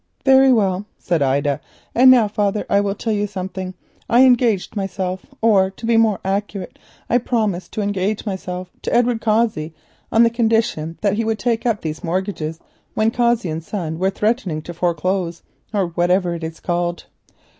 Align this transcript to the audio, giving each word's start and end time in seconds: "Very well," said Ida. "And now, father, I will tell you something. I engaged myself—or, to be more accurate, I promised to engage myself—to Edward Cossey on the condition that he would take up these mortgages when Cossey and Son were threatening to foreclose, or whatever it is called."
"Very 0.25 0.51
well," 0.51 0.87
said 0.97 1.21
Ida. 1.21 1.61
"And 1.93 2.09
now, 2.09 2.27
father, 2.27 2.65
I 2.67 2.81
will 2.81 2.95
tell 2.95 3.13
you 3.13 3.27
something. 3.27 3.75
I 4.09 4.23
engaged 4.25 4.75
myself—or, 4.75 5.69
to 5.69 5.85
be 5.85 5.95
more 5.95 6.19
accurate, 6.25 6.79
I 7.07 7.19
promised 7.19 7.71
to 7.73 7.83
engage 7.83 8.25
myself—to 8.25 8.91
Edward 8.91 9.21
Cossey 9.21 9.75
on 10.11 10.23
the 10.23 10.31
condition 10.31 10.97
that 11.01 11.17
he 11.17 11.23
would 11.23 11.37
take 11.37 11.67
up 11.67 11.81
these 11.81 12.03
mortgages 12.03 12.59
when 12.95 13.11
Cossey 13.11 13.51
and 13.51 13.63
Son 13.63 13.99
were 13.99 14.09
threatening 14.09 14.63
to 14.63 14.73
foreclose, 14.73 15.43
or 15.71 15.89
whatever 15.89 16.33
it 16.33 16.43
is 16.43 16.59
called." 16.59 17.05